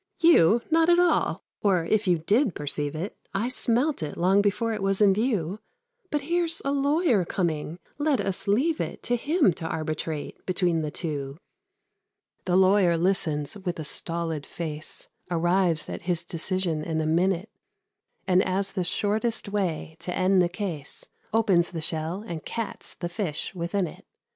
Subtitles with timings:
[0.19, 0.63] "You?
[0.71, 4.81] Not at all; or, if you did perceive it, I smelt it long before it
[4.81, 5.59] was in view;
[6.09, 10.89] But here's a lawyer coming let us leave it To him to arbitrate between the
[10.89, 11.37] two."
[12.45, 17.51] The lawyer listens with a stolid face, Arrives at his decision in a minute;
[18.27, 23.07] And, as the shortest way to end the case, Opens the shell and cats the
[23.09, 24.03] fish within it.